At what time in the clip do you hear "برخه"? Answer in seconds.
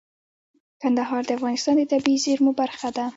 2.61-2.89